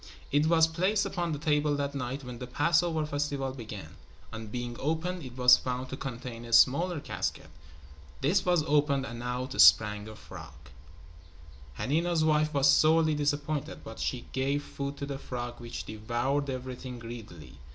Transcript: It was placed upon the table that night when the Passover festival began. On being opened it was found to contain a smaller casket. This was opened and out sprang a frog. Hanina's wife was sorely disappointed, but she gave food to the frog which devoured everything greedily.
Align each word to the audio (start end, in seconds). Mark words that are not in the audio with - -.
It 0.31 0.47
was 0.47 0.65
placed 0.65 1.05
upon 1.05 1.31
the 1.31 1.37
table 1.37 1.75
that 1.75 1.93
night 1.93 2.23
when 2.23 2.39
the 2.39 2.47
Passover 2.47 3.05
festival 3.05 3.51
began. 3.51 3.97
On 4.33 4.47
being 4.47 4.75
opened 4.79 5.21
it 5.21 5.37
was 5.37 5.57
found 5.57 5.89
to 5.89 5.95
contain 5.95 6.43
a 6.43 6.53
smaller 6.53 6.99
casket. 6.99 7.51
This 8.21 8.43
was 8.43 8.63
opened 8.63 9.05
and 9.05 9.21
out 9.21 9.61
sprang 9.61 10.07
a 10.07 10.15
frog. 10.15 10.71
Hanina's 11.77 12.23
wife 12.23 12.51
was 12.51 12.67
sorely 12.67 13.13
disappointed, 13.13 13.83
but 13.83 13.99
she 13.99 14.25
gave 14.31 14.63
food 14.63 14.97
to 14.97 15.05
the 15.05 15.19
frog 15.19 15.59
which 15.59 15.83
devoured 15.85 16.49
everything 16.49 16.97
greedily. 16.97 17.59